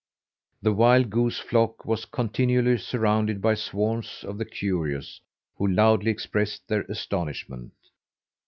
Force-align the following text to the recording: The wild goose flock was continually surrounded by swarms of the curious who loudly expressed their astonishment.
The 0.63 0.73
wild 0.73 1.11
goose 1.11 1.37
flock 1.37 1.85
was 1.85 2.05
continually 2.05 2.79
surrounded 2.79 3.39
by 3.39 3.53
swarms 3.53 4.25
of 4.27 4.39
the 4.39 4.45
curious 4.45 5.21
who 5.57 5.67
loudly 5.67 6.09
expressed 6.09 6.67
their 6.67 6.81
astonishment. 6.89 7.73